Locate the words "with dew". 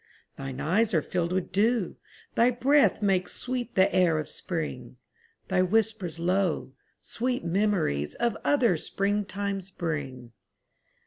1.31-1.95